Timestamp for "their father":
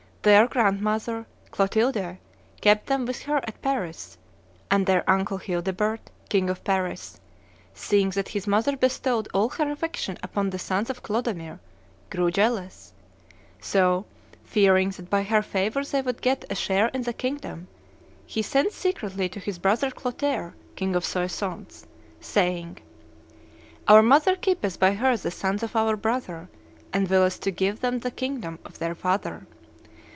28.77-29.47